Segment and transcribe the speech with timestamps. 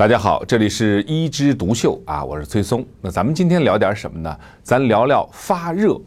[0.00, 2.82] 大家好，这里是一枝独秀啊，我是崔松。
[3.02, 4.34] 那咱们今天聊点什么呢？
[4.62, 6.00] 咱聊聊发热。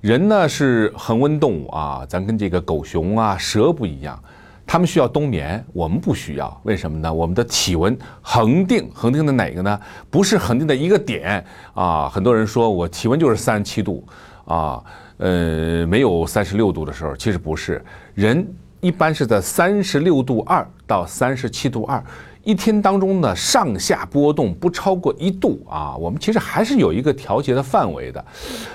[0.00, 4.18] 人呢是恒温动物啊，咱跟这个狗熊啊、蛇不一样，
[4.66, 6.58] 它们需要冬眠，我们不需要。
[6.64, 7.12] 为什么呢？
[7.12, 9.78] 我们的体温恒定，恒定的哪个呢？
[10.08, 11.44] 不是恒定的一个点
[11.74, 12.08] 啊。
[12.08, 14.02] 很多人说我体温就是三十七度
[14.46, 14.82] 啊，
[15.18, 17.84] 呃，没有三十六度的时候，其实不是。
[18.14, 18.50] 人
[18.80, 22.02] 一般是在三十六度二到三十七度二。
[22.44, 28.24] 一天当中呢，上下波动不超过一度啊，我们其实还是有一个调节的范围的，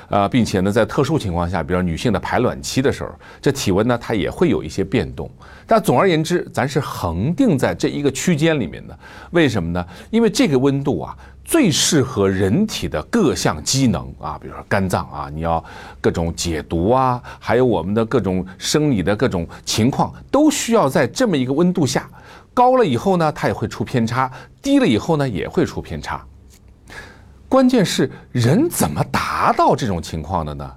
[0.09, 5.29] 呃，并且呢，在特殊情况下，比如女性的排卵期的时候，这体温呢它也会有一些变动。
[5.67, 8.97] 但总而言之，咱是恒定在这一个区间里面的。
[9.31, 9.85] 为什么呢？
[10.09, 11.15] 因为这个温度啊，
[11.45, 15.63] 最适合人体的各项机能啊，比如说肝脏啊，你要
[16.01, 22.09] 各种解毒啊，还有我们的各种生理的各种情况，都需要在这么一个温度下。
[22.53, 24.29] 高了以后呢，它也会出偏差；
[24.61, 26.25] 低了以后呢，也会出偏差。
[27.47, 30.71] 关键是人怎么达到这种情况的呢？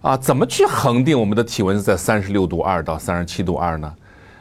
[0.00, 3.94] 啊，怎么去恒定我们的体温在三十六度二到三十七度二呢？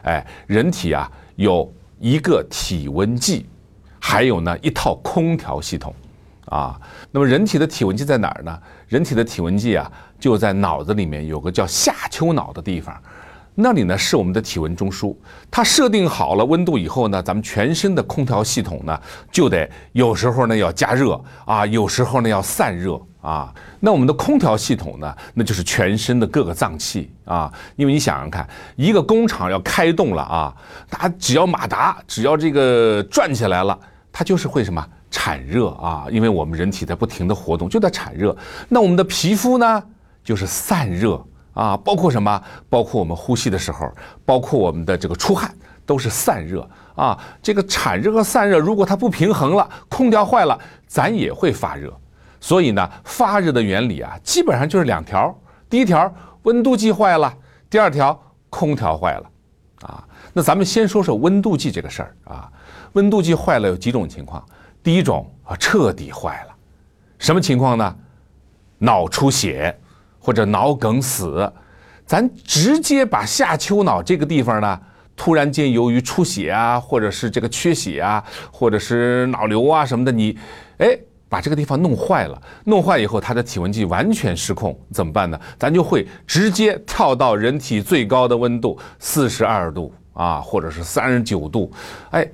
[0.04, 3.48] 哎，人体啊有一个体温计，
[4.00, 5.94] 还有呢一套空调系统
[6.46, 6.80] 啊。
[7.12, 8.60] 那么人体的体温计在哪儿呢？
[8.88, 13.02] 人体的体温计啊就在脑子里面有个叫下丘脑的地方。
[13.60, 15.16] 那里呢是我们的体温中枢，
[15.50, 23.52] 它设定好了温度以后呢，咱们全身的空调系统呢就得有时候呢要加热啊，有时候呢要散热啊。
[23.80, 27.52] 那我们的空调系统呢，那就是全身的各个脏器啊。
[27.76, 30.56] 因为你想想看，一个工厂要开动了啊，
[30.88, 33.76] 它只要马达只要这个转起来了，
[34.12, 36.06] 它就是会什么产热啊。
[36.12, 38.38] 因为我们人体在不停的活动，就在产热。
[38.70, 39.84] 那我们的皮肤呢，
[40.24, 41.20] 就是散热。
[41.58, 42.40] 啊，包括什么？
[42.70, 43.92] 包括我们呼吸的时候，
[44.24, 45.52] 包括我们的这个出汗，
[45.88, 47.18] 都是散热啊。
[47.42, 51.92] 这个产热和散热，如果它不平衡了，空调坏了，咱也会发热。
[52.40, 55.36] 所以呢，发热的原理啊，基本上就是两条：
[55.68, 56.14] 第一条，
[56.44, 57.28] 温度计坏了；
[57.72, 58.18] 第二条，
[58.52, 59.30] 空调坏了。
[59.82, 62.52] 啊，那咱们先说说温度计这个事儿啊。
[62.94, 64.46] 温度计坏了有几种情况？
[64.84, 66.56] 第一种啊，彻底坏了，
[67.18, 67.96] 什么情况呢？
[68.78, 69.76] 脑出血。
[70.28, 71.50] 或者脑梗死，
[72.06, 74.78] 咱直接把下丘脑这个地方呢，
[75.16, 78.22] 突然间由于出血啊，或者是这个缺血啊，
[78.52, 80.38] 或者是脑瘤啊什么的，你，
[80.80, 80.90] 哎，
[81.30, 85.40] 把这个地方弄坏了，弄坏以后，他的体温计完全失控，怎么办呢？
[85.58, 91.72] 咱就会直接跳到人体最高的温度四十二度啊，或者是三十九度，
[92.12, 92.30] 哎，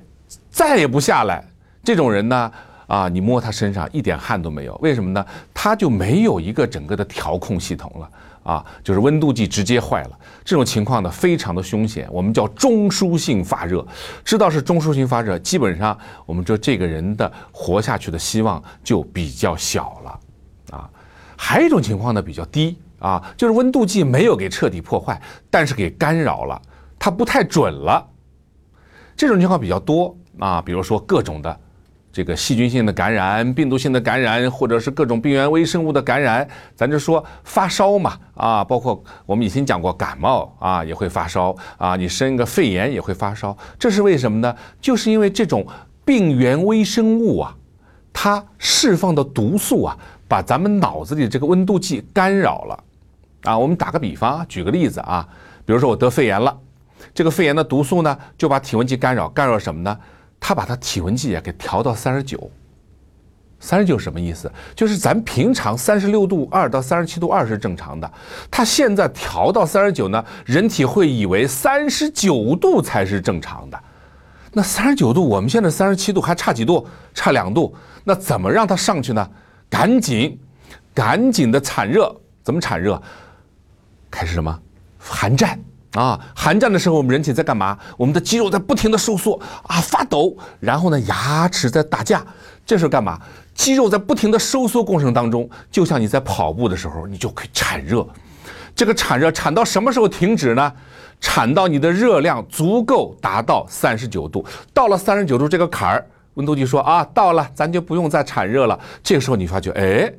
[0.50, 1.44] 再也不下来。
[1.84, 2.50] 这种人呢？
[2.86, 5.24] 啊，你摸他身上一点汗都没有，为什么呢？
[5.52, 8.10] 他就没有一个整个的调控系统了
[8.42, 10.18] 啊，就是温度计直接坏了。
[10.44, 13.86] 这种情况呢，非常的凶险，我们叫中枢性发热。
[14.22, 20.90] 知道是中枢性发热，基本上我们说这个人的活下去的希望就比较小了啊。
[21.36, 25.18] 还有一种情况呢，比较低啊，就是温度计没有给彻底破坏，
[25.50, 26.60] 但是给干扰了，
[26.98, 28.06] 它不太准了。
[29.16, 31.60] 这种情况比较多啊，比如说各种的。
[32.14, 44.54] 这个细菌性的感染、病毒性的感染，或者是各种病原微生物的感染，咱就说发烧嘛，啊，包括我们以前讲过感冒啊，也会发烧啊，你生个肺炎也会发烧，这是为什么呢？
[44.80, 45.66] 就是因为这种
[46.04, 47.52] 病原微生物啊，
[48.12, 49.98] 它释放的毒素啊，
[50.28, 52.84] 把咱们脑子里这个温度计干扰了，
[53.42, 55.28] 啊，我们打个比方，举个例子啊，
[55.66, 56.56] 比如说我得肺炎了，
[57.12, 59.98] 这个肺炎的毒素呢，就把体温计干扰，干扰什么呢？
[60.46, 62.50] 他把他体温计啊给调到三十九，
[63.58, 64.52] 三十九什么意思？
[64.76, 68.12] 就是咱平常三十六度二到三十七度二是正常的，
[68.50, 73.80] 他现在调到三十九呢，人体会以为三十九度才是正常的。
[74.52, 76.86] 那三十九度，我们现在三十七度还差几度？
[77.14, 77.74] 差两度。
[78.04, 79.30] 那怎么让它上去呢？
[79.70, 80.38] 赶紧，
[80.92, 83.02] 赶紧的产热，怎么产热？
[84.10, 84.60] 开始什么？
[84.98, 85.58] 寒战。
[85.94, 87.78] 啊，寒战的时候，我们人体在干嘛？
[87.96, 90.36] 我们的肌肉在不停的收缩啊，发抖。
[90.60, 92.24] 然后呢，牙齿在打架，
[92.66, 93.18] 这是干嘛？
[93.54, 98.04] 肌肉在不停的收缩过程当中，就像你在跑步的时候，你就可以产热。
[98.74, 100.72] 这个产热产到什么时候停止呢？
[101.20, 104.44] 产到你的热量足够达到三十九度，
[104.74, 106.04] 到了三十九度这个坎儿，
[106.34, 108.78] 温度计说啊，到了，咱就不用再产热了。
[109.00, 110.12] 这个时候你发觉，哎，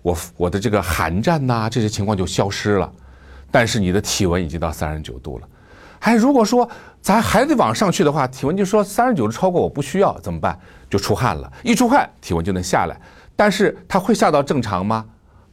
[0.00, 2.90] 我我的这个寒战呐，这些情况就消失了。
[3.50, 5.48] 但是你的体温已经到三十九度了，
[5.98, 6.68] 还如果说
[7.00, 10.58] 咱还得往上去的话，体温就说三十九度超过我不需要怎么办？
[10.88, 13.00] 就出汗了，一出汗体温就能下来。
[13.36, 15.04] 但是它会下到正常吗？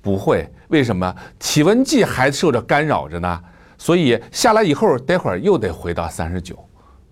[0.02, 1.16] 不会，为什么？
[1.40, 3.42] 体温计还受着干扰着呢。
[3.78, 6.58] 所以下来以后，待会儿又得回到三十九，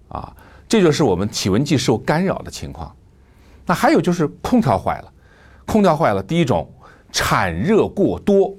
[0.08, 0.34] 啊。
[0.68, 2.94] 这就是我们体温计受干扰的情况。
[3.68, 5.14] 那还有就是空调坏了，
[5.66, 6.68] 空调坏了，第一种
[7.12, 8.52] 产热过多，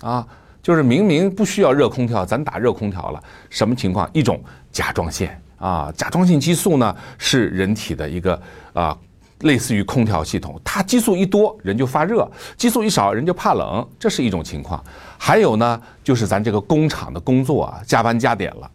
[0.00, 0.26] 啊，
[0.62, 4.08] 就是明明不需要热空调，咱打热空调了，什么情况？
[4.12, 8.40] 一种甲状腺啊，甲状腺激素呢是人体的一个
[8.72, 8.96] 啊，
[9.40, 14.82] 类似于空调系统，它激素一多人就发热，激素一少人就怕冷，这是一种情况。
[15.18, 18.70] 还有呢，就是咱这个工厂的工作啊，加班加点了，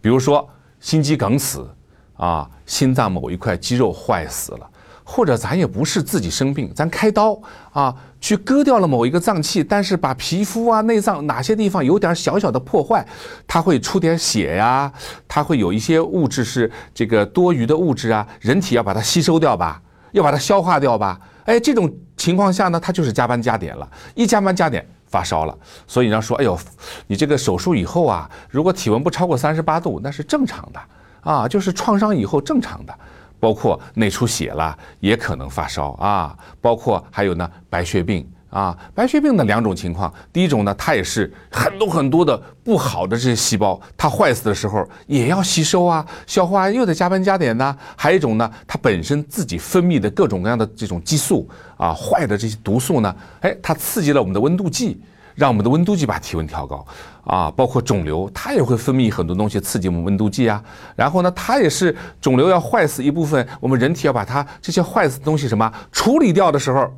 [0.00, 0.48] 比如说
[0.80, 1.68] 心肌梗死。
[2.18, 4.70] 啊，心脏某一块肌肉坏死了，
[5.08, 13.06] 或者咱也不是自己生病，咱开刀啊，去割掉了某一个脏器，但是把皮肤啊、内脏哪些地方有点小小的破坏，
[13.46, 14.92] 它会出点血呀，
[15.28, 19.80] 它会有一些物质是这个多余的物质啊，人体要把它吸收掉吧，
[20.10, 25.56] 要把它消化掉吧，哎，这种情况下呢，它就是加班加点了，一加班加点发烧了，
[25.86, 26.58] 所以人说，哎呦，
[27.06, 30.80] 你这个手术以后啊，如果体温不超过三十八度，那是正常的。
[31.20, 32.94] 啊，就是创伤以后正常的，
[33.46, 36.36] 包括内出血了，也可能发烧啊。
[36.60, 38.76] 包括还有呢，白血病啊。
[38.92, 47.76] 白血病的两种情况，第一种呢，它也是很多很多的不好的这些细胞，它坏死的时候也要吸收啊，消化又得加班加点呢。
[47.94, 55.00] 还有一种呢，它本身自己分泌的各种各样的这种激素啊，坏的这些毒素呢，哎，它刺激了我们的温度计。
[55.36, 56.84] 让我们的温度计把体温调高，
[57.24, 60.60] 啊，包括肿瘤，它也会分泌很多东西刺激我们温度计啊。
[60.96, 66.90] 然后呢，它也是肿瘤要坏死一部分，我们人体要把它这些坏死的东西什么处理掉的时候，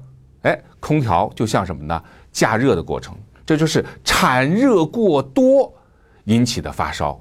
[0.43, 2.00] 哎，空调就像什么呢？
[2.31, 3.14] 加热的过程，
[3.44, 5.75] 这就是产热过多
[6.25, 7.20] 引起的发烧。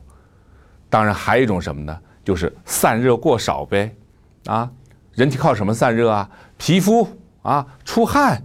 [0.90, 2.00] 当然还有一种什么呢？
[2.24, 3.92] 就是散热过少呗。
[4.46, 4.69] 啊，
[5.14, 6.30] 人体靠什么散热啊？
[6.58, 7.08] 皮肤
[7.42, 8.42] 啊，出汗。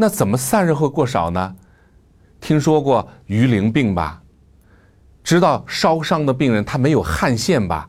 [0.00, 1.56] 那怎么散热会过少呢？
[2.40, 4.22] 听说过鱼鳞病吧？
[5.24, 7.88] 知道烧伤的病人他没有汗腺吧？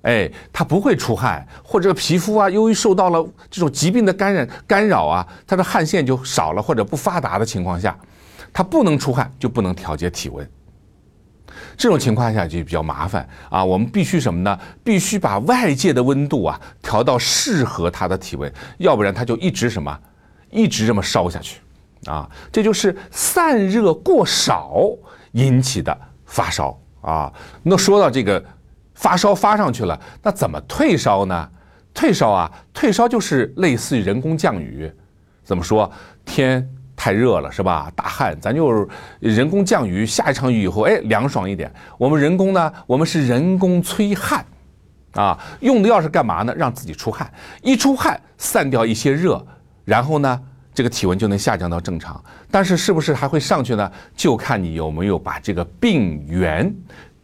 [0.00, 7.94] 哎，他不会出汗，或者皮肤啊，由于受到了这种疾病的感染干扰啊，他的汗腺就少了或者不发达的情况下，
[8.50, 10.50] 他不能出汗，就不能调节体温。
[11.76, 13.62] 这种情况下就比较麻烦啊！
[13.62, 14.58] 我们必须什么呢？
[14.82, 20.00] 必须把外界的温度啊调到适合他的体温，要不然他就一直什么？
[20.52, 21.60] 一直这么烧下去，
[22.06, 24.80] 啊，这就是散热过少
[25.32, 27.32] 引起的发烧啊。
[27.62, 28.44] 那说到这个
[28.94, 31.48] 发烧发上去了，那怎么退烧呢？
[31.94, 34.92] 退烧啊，退烧就是类似于人工降雨。
[35.42, 35.90] 怎么说？
[36.24, 37.90] 天太热了是吧？
[37.96, 38.88] 大汗，咱就
[39.18, 40.06] 人工降雨。
[40.06, 41.72] 下一场雨以后，哎，凉爽一点。
[41.98, 44.46] 我们人工呢，我们是人工催汗，
[45.14, 46.54] 啊，用的药是干嘛呢？
[46.56, 47.30] 让自己出汗，
[47.62, 49.44] 一出汗散掉一些热。
[49.92, 50.40] 然后呢，
[50.72, 52.18] 这个体温就能下降到正常。
[52.50, 53.92] 但是是不是还会上去呢？
[54.16, 56.74] 就看你有没有把这个病源、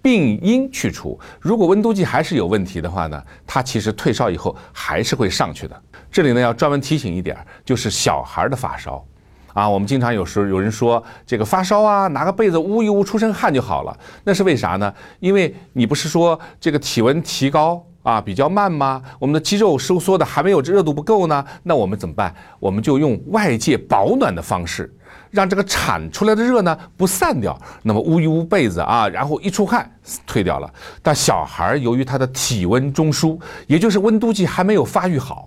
[0.02, 1.18] 病因去除。
[1.40, 5.82] 如果温度计还是有问题的话呢，它其实退烧以后还是会上去的。
[6.12, 7.34] 这里呢要专门提醒一点，
[7.64, 9.02] 就是小孩的发烧，
[9.54, 13.98] 啊，我们经常有时候有人说这个发烧啊，拿个被子捂一捂，出身汗就好了。
[14.24, 14.92] 那是为啥呢？
[15.20, 17.82] 因为你不是说这个体温提高。
[18.08, 19.02] 啊，比较慢吗？
[19.18, 22.34] 我们的肌肉收缩的还没有这热度不够呢，那我们怎么办？
[22.58, 24.90] 我们就用外界保暖的方式，
[25.30, 27.54] 让这个产出来的热呢不散掉。
[27.82, 29.90] 那么捂一捂被子啊，然后一出汗
[30.26, 30.72] 退掉了。
[31.02, 35.46] 但小孩由于他的体温中枢，也就是温度计还没有发育好。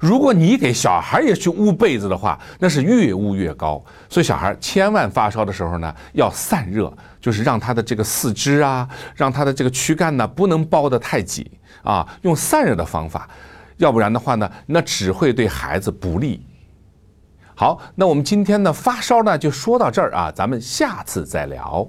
[0.00, 3.84] 如果你给小孩也去捂被子的话，那是越捂越高。
[4.08, 6.90] 所以小孩千万发烧的时候呢，要散热，
[7.20, 11.48] 就是让他的这个四肢啊，让他的这个躯干呢，不能包得太紧
[11.82, 13.28] 啊，用散热的方法，
[13.76, 16.42] 要不然的话呢，那只会对孩子不利。
[17.54, 21.86] 好，那我们今天呢发烧呢就说到这儿啊，咱们下次再聊。